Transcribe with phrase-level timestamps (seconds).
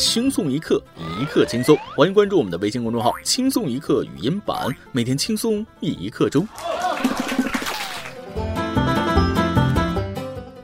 [0.00, 0.82] 轻松一刻，
[1.20, 1.76] 一刻轻松。
[1.94, 6.48] 欢迎关注我们的微信公众号“轻松一刻语音版”，每天轻松一刻钟。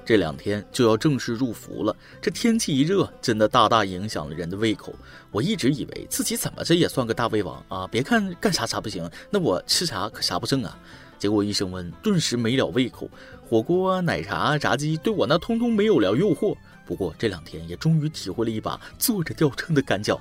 [0.06, 4.94] 这两天就要正式入伏了，这天气一热，真的大大影响了人的胃口。
[5.30, 10.78] 我一直以为自己怎么着也算个大胃王啊，别看干啥啥不行，那我吃啥可啥不剩啊。
[11.18, 13.08] 结果一升温，顿时没了胃口。
[13.48, 16.56] 火锅、奶茶、炸鸡，对我那通通没有了诱惑。
[16.84, 20.20] 不过这两天也终于体会了一把坐着掉秤的感觉。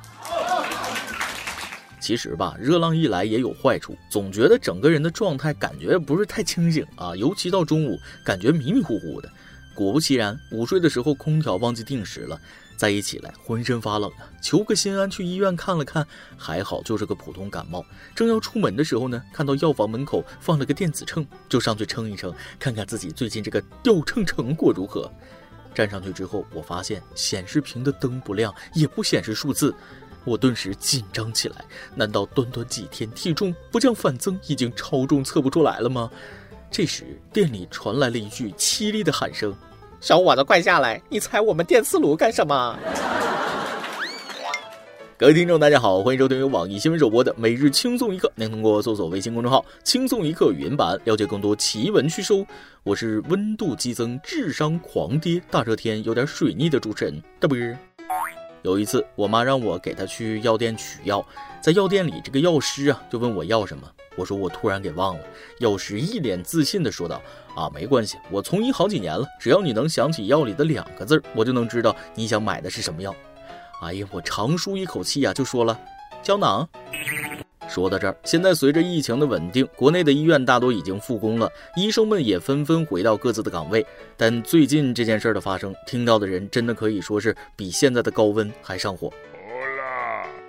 [1.99, 9.29] 其实吧，热浪一来也有坏处，总觉得整个人的状态感觉不是太清醒啊，尤其到中午，感觉迷迷糊糊的。
[9.73, 12.39] 果不其然，午睡的时候空调忘记定时了。
[12.77, 14.29] 再一起来，浑身发冷啊！
[14.41, 16.05] 求个心安，去医院看了看，
[16.37, 17.85] 还好就是个普通感冒。
[18.13, 25.11] 正要出门的时候呢，看到药房门口放了个电子秤，就上去称一称，看看自己最近这个掉秤成果如何。
[25.73, 29.73] 站上去之后，我发现显示屏的灯不亮，也不显示数字，
[30.23, 31.65] 我顿时紧张起来。
[31.95, 36.09] 难道短短几天体重不降反增，已经超重测不出来了吗？
[36.71, 39.55] 这时店里传来了一句凄厉的喊声。
[39.99, 41.01] 小伙子，快下来！
[41.09, 42.77] 你踩我们电磁炉干什么？
[45.17, 48.27] 各位听众，大家好，欢迎收听由网易新闻首播的《每日轻松一刻》。
[48.35, 52.33] 您通过搜索微信公众号“轻松一刻”语音版了解更多奇闻趣事。
[52.83, 57.57] 我是温度激增、智商狂跌、大热天有点水逆的主持人大波。
[58.65, 61.23] 有一次，我妈让我给她去药店取药，
[61.61, 63.87] 在药店里，这个药师啊就问我要什么。
[64.15, 65.23] 我说我突然给忘了，
[65.59, 67.21] 药师一脸自信地说道
[67.55, 73.15] ：“啊，没关系，我从医好几年了，只要你能想起药里的两个字，我就能知道你想买的是什么药。”
[73.83, 75.79] 哎呀，我长舒一口气呀，就说了
[76.23, 76.67] ：“胶囊。”
[77.67, 83.85] 说到这儿，现在随着疫情的稳定，国内的医院大多已经复工了，医生们也纷纷回到各自的岗位。
[84.15, 89.11] 但最近这件事的发生，听到的人真的可以说是比现在的高温还上火。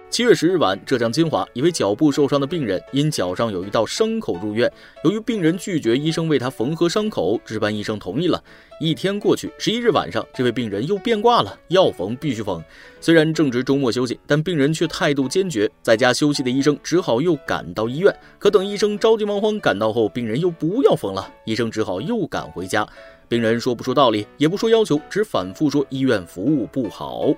[0.09, 4.73] 七月十日晚，浙江金华一位脚部受伤的病人因脚上有一道伤口入院。
[5.05, 8.43] 由于病人拒绝医生为他缝合伤口，值班医生同意了。
[8.81, 12.63] 一天过去，十一日晚上，这位病人又变卦了，要缝必须缝。
[13.01, 15.71] 虽然正值周末休息，但病人却态度坚决。
[15.83, 18.15] 在家休息的医生只好又赶到医院。
[18.39, 22.87] 可等医生着急忙慌赶到后，病人又不要缝了，医生只好又赶回家。
[23.29, 27.35] 病人说不出道理，也不说要求，只反复说医院服务不好。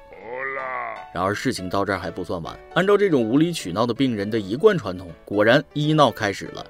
[1.18, 6.64] 然而事情到这儿还不算完，按照这种无理取闹的病人的一贯传统，果然医闹开始了。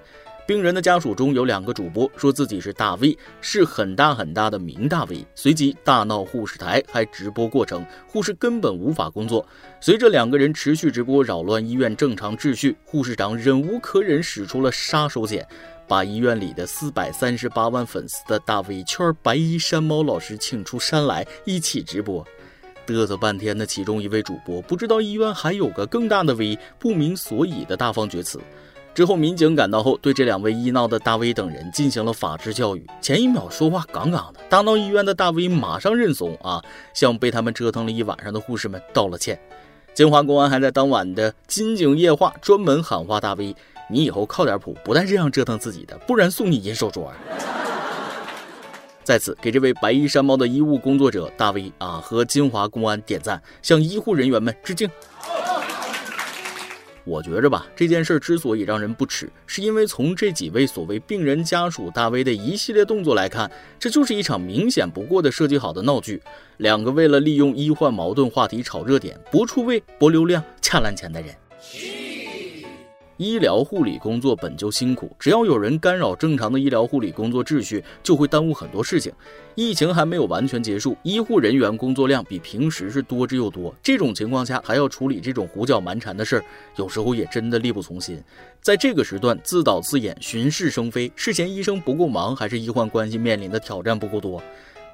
[0.46, 9.46] 病人的家属中有两个主播说自己是大 V，是很大很大的名大 V，随即大闹护士台，还直播过程，护士根本无法工作。
[9.82, 15.44] 随着两个人持续直播扰乱医院正常秩序，护士长忍无可忍，使出了杀手锏，
[15.86, 22.26] 把医院里的四百三十八万粉丝的大 V 圈白衣山猫老师请出山来一起直播。
[22.94, 28.40] 嘚瑟半天的其中一位主播不知道医院还有个更大的 V，不明所以的大放厥词。
[28.94, 32.84] 之后民警赶到后，对这两位医闹的大 V 等人进行了法制教育。
[33.00, 36.60] 前一秒说话杠杠的，大闹医院的大 V 马上认怂啊，
[36.94, 39.38] 向被他们折腾了一晚上的护士们道了歉。
[39.94, 43.54] 金华公安还在当晚的金井夜话专门喊话大 V：“
[43.88, 47.08] 你以后靠点谱，不带这样折腾自己的，不然送你银手镯。”
[49.08, 54.86] 在此给这位白衣山猫的医务工作者大 V 啊和金华公安点赞，向医护人员们致敬。
[57.04, 66.22] 我觉着吧，这件事之所以让人不齿，是因为从这几位所谓病人家属大 V 的一系列动作来看，这就是一场明显不过的设计好的闹剧。
[66.58, 71.34] 两个为了利用医患矛盾话题炒热点、博出位、博流量、恰烂钱的人。
[73.18, 79.12] 医疗护理工作本就辛苦，只要有人干扰正常的医疗护理工作秩序，就会耽误很多事情。
[79.56, 83.74] 疫情还没有完全结束，医护人员工作量比平时是多之又多。
[83.82, 86.44] 这种情况下还要处理这种胡搅蛮缠的事儿，
[86.76, 88.22] 有时候也真的力不从心。
[88.60, 94.40] 在这个时段自导自演、巡视生非，是嫌医生不够忙，还是医患关系面临的挑战不够多？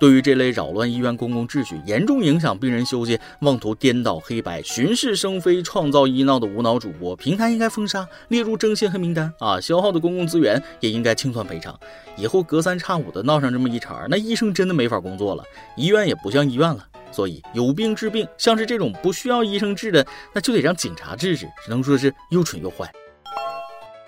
[0.05, 9.59] 对于这类扰乱医院公共秩序、严重影响病人休息、妄图颠倒黑白、巡视生非、创造医闹的无脑主播，平台应该封杀，列入征信黑名单啊！
[9.59, 11.75] 消耗的公共资源也应该清算赔偿。
[12.19, 15.43] 以后隔三差五的闹上这么一茬，那医生真的没法工作了，
[15.75, 16.87] 医院也不像医院了。
[17.11, 22.93] 所以有病治病，像是这种不需要医生治的，那就得让警察治治，只能说是又蠢又坏。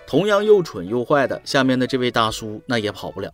[0.05, 3.31] 同样又蠢又坏的，下面的这位大叔那也跑不了。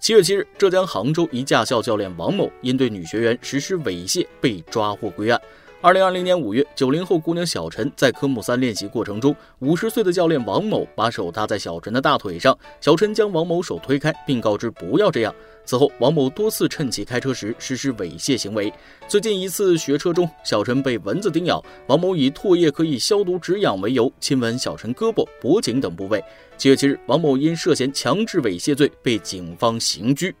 [0.00, 5.38] 七月七日，浙江杭州一驾校教练王某因对女学员实施猥亵被抓获归案。
[5.82, 15.34] 二零二零年五月，九零后姑娘小陈在科目三练习过程中，五十岁的教练王某把手搭在小陈的大腿上，小陈将王某手推开，并告知不要这样。
[15.64, 18.70] 此后，王某多次趁其开车时实施猥亵行为。
[19.08, 26.22] 最近一次学车中，小陈被蚊子叮咬，王某以唾液可以消毒止痒为由，亲吻小陈胳膊、脖颈等部位。
[26.58, 30.34] 七月七日，王某因涉嫌强制猥亵罪被警方刑拘。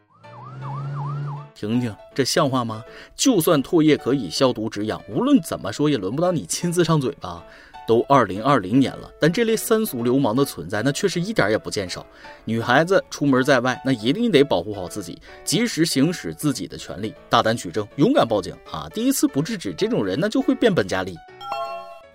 [1.60, 2.82] 听听这像话吗？
[3.14, 7.44] 就算唾液可以消毒止痒，无论怎么说也轮不到你亲自上嘴吧？
[7.86, 12.06] 都二零二零年了，但这类三俗流氓的存在，那却是一点也不见少。
[12.46, 18.88] 女孩子出门在外，那一定得保护好自己，及时行使自己的权利，大胆取证，勇敢报警啊！
[18.94, 21.14] 第一次不制止这种人，那就会变本加厉。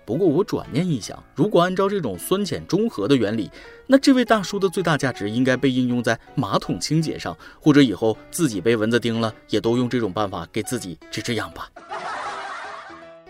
[0.06, 3.50] 不过我转念一想，如果按照这种酸碱中和的原理，
[3.88, 11.68] 那这位大叔的最大价值应该被应用在马桶清洁上，或者以后自己被蚊子叮了，也都用这种办法给自己止止痒吧。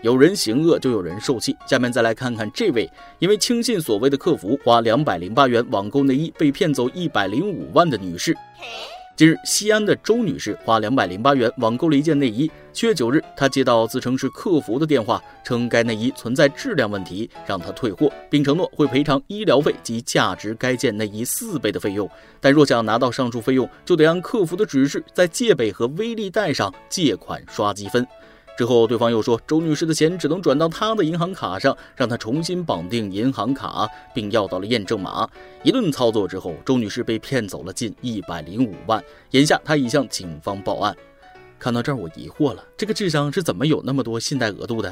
[0.03, 1.55] 有人行恶，就有人受气。
[1.65, 2.87] 下面再来看看这位
[3.17, 8.37] 因为轻信所谓的客服，花两百零八元网购内衣被骗走一百零五万的女士。
[9.17, 12.47] 近日，西安的周女士花两百零八元网购了一件内衣。
[12.71, 22.07] 七月九日，她接到自称是客服的电话，称该内衣存在质量问题，让她退货，并承诺会赔偿医疗费及价值该件内衣四倍的费用。
[22.39, 28.05] 但若想拿到上述费用，就得按客服的指示，在借呗和微粒贷上借款刷积分。
[28.57, 35.29] 之后，对方又说周女士的钱只能转到她的银行卡上，让她重新绑定银行卡，并要到了验证码。
[35.61, 39.03] 一顿操作之后，周女士被骗走了近一百零五万。
[39.31, 40.97] 眼下，她已向警方报案。
[41.59, 44.91] 看到这儿，我疑惑了，这个智商是怎么有那么多信贷额度的？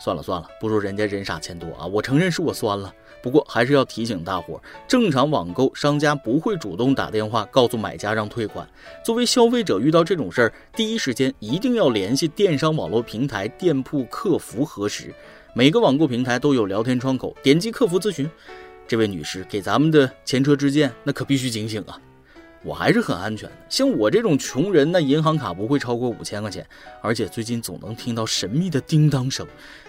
[0.00, 1.86] 算了算了，不如人家人傻钱多啊！
[1.86, 2.92] 我承认是我酸了。
[3.22, 8.68] 不过还是要提醒大伙儿，正常网购商家不会主动打电话告诉买家让退款。
[9.04, 15.14] 作为消费者，遇到这种事儿，第一时间一定要联系电商网络平台店铺客服核实。
[15.54, 18.30] 每个网购平台都有聊天窗口，点击客服咨询。
[18.86, 22.00] 这位女士，给咱们的前车之鉴，那可必须警醒啊！
[22.68, 26.66] 我还是很安全的，像我这种穷人，那银行卡不会超过五千块钱，
[27.00, 29.46] 而且最近总能听到神秘的叮当声。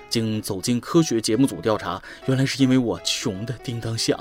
[0.08, 4.18] 经走进科学节目组调查，原来是因为我穷的叮当响。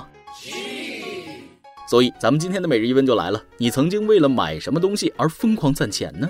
[1.89, 6.29] 所以咱们今天的每日一问就来了：你曾经为了买什么东西而疯狂攒钱呢？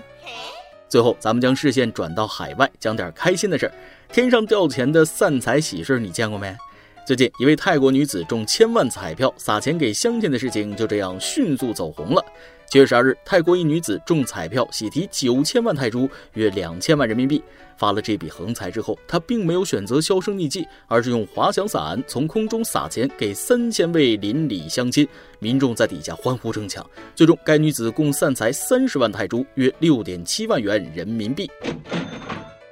[0.87, 3.73] 最后，咱们将视线转到海外，讲点开心的事儿。
[4.13, 6.55] 天上掉钱的散财喜事，你见过没？
[7.09, 12.23] 最近，一位泰国女子中千万彩票撒钱给乡亲的事情就这样迅速走红了。
[12.69, 17.41] 七月十二日，泰国一女子中彩票喜提九千万泰铢，约两千万人民币。
[17.79, 25.07] 发了这笔横财之后，她并没有选择销声匿迹，而是用滑翔伞从空中撒钱给三千位邻里乡亲。
[25.39, 31.49] 民众在底下欢呼争抢，最终该女子共散财三十万泰铢，约六点七万元人民币。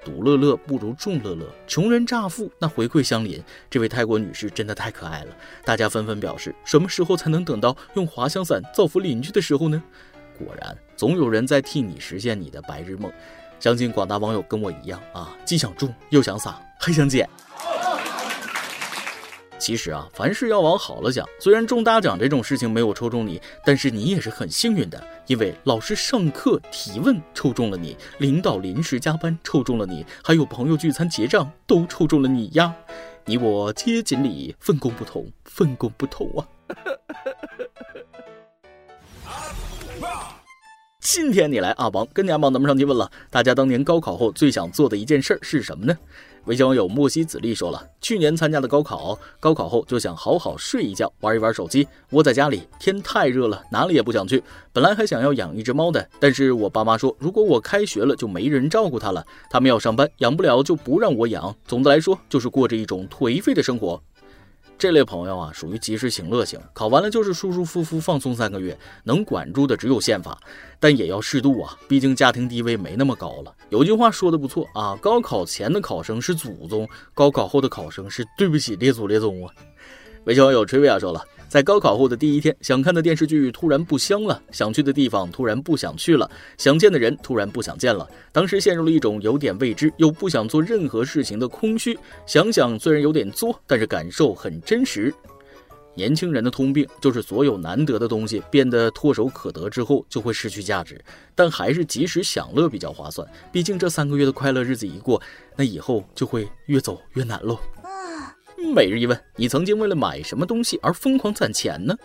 [0.07, 3.44] 独乐乐不如众乐乐，穷人乍富，那回馈乡邻。
[3.69, 9.83] 这位泰国女士真的太可爱了，大家纷纷表示，什么时候才能等到用滑翔伞造福邻居的时候呢？
[10.39, 13.12] 果然，总有人在替你实现你的白日梦。
[13.59, 17.30] 相信广大网友跟我一样啊，既想种又想撒，还想捡。
[19.59, 21.27] 其实啊，凡事要往好了想。
[21.39, 32.74] 虽然中大奖这种事情没有抽中你，但是你也是很幸运的，因为老师上课提问抽中了你，领导临时加班抽中了你，还有朋友聚餐结账都抽中了你呀。
[33.25, 36.48] 你我皆锦鲤，分工不同，分工不同啊。
[41.09, 45.98] 今天你来阿王跟你阿王咱们上去问了，大家当年高考后最想做的一件事儿是什么呢？
[46.44, 52.63] 微信网友莫西子丽说了，去年参加的高考，高考后就想好好睡一觉，玩一玩手机，窝在家里。
[52.77, 54.43] 天太热了，哪里也不想去。
[54.74, 59.25] 本来还想要养一只猫的，但是我爸妈说，如果我开学了，就没人照顾它了。
[59.50, 61.55] 他们要上班，养不了就不让我养。
[61.65, 64.03] 总的来说，就是过着一种颓废的生活。
[64.77, 70.38] 这类朋友啊，属于及时行乐型，考完了就是舒舒服服放松三个月，能管住的只有宪法，
[70.79, 73.51] 但也要适度啊，毕竟家庭地位没那么高了。
[73.69, 79.51] 有句话说的不错啊，高考前的考生是祖宗，高考后的考生是对不起列祖列宗啊。
[80.27, 81.24] 微信网友崔维亚说了。
[81.48, 88.05] 在高考后的第一天，想看的电视剧突然不香了，想去的地方突然不想去了，想见的人突然不想见了。
[88.34, 91.98] 当时陷入了一种有点未知又不想做任何事情的空虚。
[92.25, 95.13] 想想虽然有点作，但是感受很真实。
[95.96, 101.01] 年轻人的通病就是所有难得的东西变得唾手可得之后就会失去价值，
[101.34, 103.25] 但还是及时享乐比较划算。
[103.53, 105.19] 毕竟这三个月的快乐日子一过，
[105.55, 107.57] 那以后就会越走越难喽。
[108.74, 111.95] 每日一问：你曾经为了买什么东西而疯狂攒钱呢？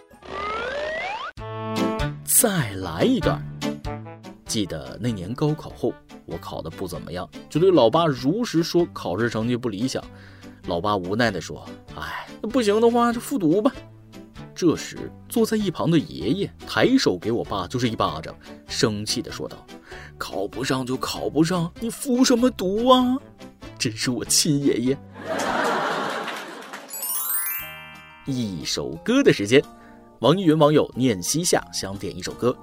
[2.25, 3.43] 再来一段。
[4.47, 5.93] 记得那年高考后，
[6.27, 10.03] 我考的不怎么样，就对老爸如实说考试成绩不理想。
[10.67, 11.67] 老爸无奈地说
[11.97, 13.73] ：“哎，那不行的话就复读吧。”
[14.55, 18.35] 这时，坐在一旁的爷爷抬手给我爸就是一巴掌，
[18.69, 19.67] 生气的说道
[20.17, 23.19] ：“考不上就考不上，你复什么读啊？
[23.79, 24.99] 真是我亲爷爷。”
[28.25, 29.61] 一首歌的时间，
[30.21, 32.57] 网易云网友念西夏想点一首歌，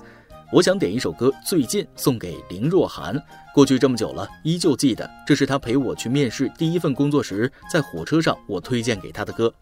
[0.54, 3.22] 我想点一首歌，《最近》送给林若涵。
[3.54, 9.54] 过去这么久了，依旧记得，这是他陪我去面试第一份工作时，在火车上我推荐给他的歌。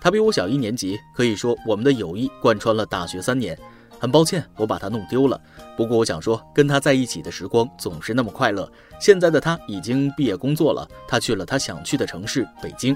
[0.00, 3.56] 他比我小一年级，可以说我们的友谊贯穿了大学三年。
[4.00, 5.40] 很抱歉，我把他弄丢了。
[5.76, 8.68] 不过我想说，跟他在一起的时光总是那么快乐。
[9.00, 12.94] 现在的他已经毕业工作了，他去了他想去的城市北京。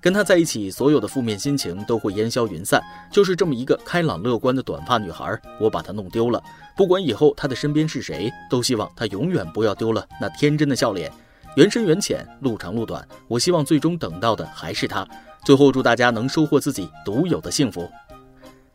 [0.00, 2.80] 跟他在一起，所有的负面心情都会烟消云散。
[3.12, 6.42] 就是这么一个开朗乐观的短发女孩，我把她弄丢了。
[6.76, 11.10] 不管以后她的身边是谁，都希望她永远不要丢了那天真的笑脸。
[11.56, 15.06] 缘深缘浅，路长路短，我希望最终等到的还是她。
[15.44, 17.90] 最后，祝大家能收获自己独有的幸福。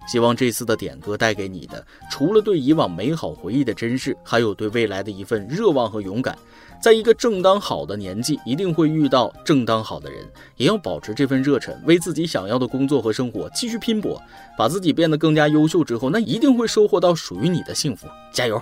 [0.07, 6.37] 希望这次的点歌带给你的，除了对以往美好回忆的珍视，还有对未来的一份热望和勇敢。
[6.81, 10.19] 在一个正当好的年纪，一定会遇到正当好的人，
[10.57, 14.21] 也要保持这份热忱，为自己想要的工作和生活继续拼搏，
[14.57, 18.05] 把自己变得更加优秀之后，那一定会收获到属于你的幸福。
[18.33, 18.61] 加油！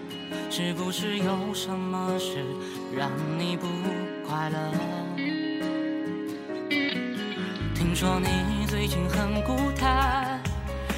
[0.49, 2.45] 是不是有什么事
[2.95, 3.67] 让你不
[4.27, 4.57] 快乐？
[7.73, 10.41] 听说你最近很孤单，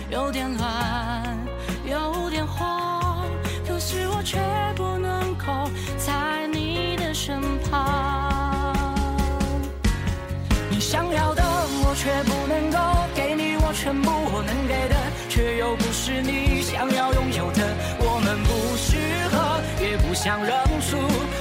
[0.10, 1.38] 有点乱，
[1.86, 3.26] 有点慌，
[3.68, 4.40] 可是我却
[4.76, 8.74] 不能够在你的身旁。
[10.70, 12.78] 你想要的我却不能够
[13.16, 14.96] 给你，我全部我能给的，
[15.30, 17.63] 却又不是你想要拥有的，
[20.14, 20.96] 不想认输，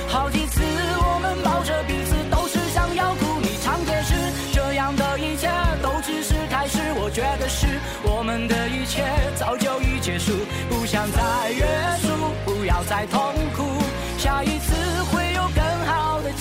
[0.09, 0.63] 好几次
[0.97, 3.39] 我们抱着彼此，都是想要哭。
[3.43, 4.15] 你常解释，
[4.51, 5.47] 这样的一切
[5.83, 6.79] 都只是开始。
[6.97, 7.67] 我觉得是
[8.03, 9.05] 我们的一切
[9.37, 10.33] 早就已结束，
[10.71, 11.67] 不想再约
[12.01, 12.09] 束，
[12.47, 13.21] 不要再痛
[13.55, 13.63] 苦，
[14.17, 14.73] 下一次
[15.13, 16.33] 会有更好的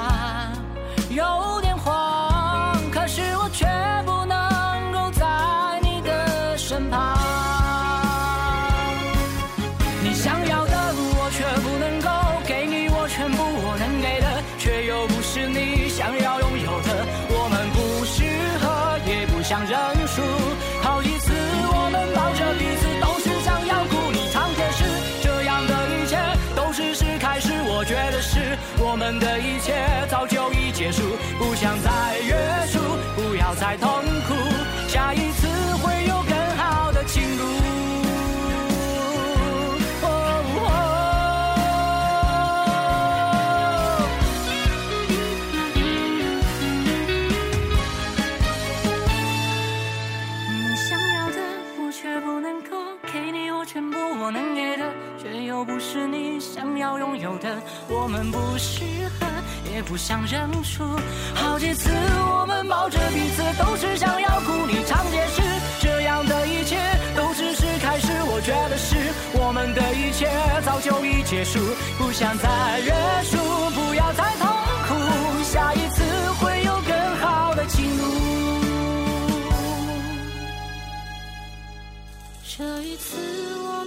[0.00, 0.39] 有
[28.20, 29.72] 是我们的一切
[30.08, 31.02] 早就已结束，
[31.38, 32.36] 不想再约
[32.66, 32.78] 束，
[33.16, 33.99] 不要再痛
[55.80, 57.58] 是你想要拥有的，
[57.88, 58.84] 我们不适
[59.18, 59.26] 合，
[59.72, 60.84] 也不想认输。
[61.34, 64.66] 好几次我们抱着彼此，都是想要哭。
[64.66, 65.42] 你常解释，
[65.80, 66.76] 这样的一切
[67.16, 68.12] 都只是开始。
[68.26, 68.94] 我觉得是
[69.32, 70.28] 我们的一切
[70.66, 71.58] 早就已结束，
[71.96, 72.92] 不想再约
[73.24, 74.46] 束，不要再痛
[74.86, 75.42] 苦。
[75.44, 76.04] 下一次
[76.38, 78.04] 会有更好的情路。
[82.44, 83.16] 这一次
[83.64, 83.79] 我。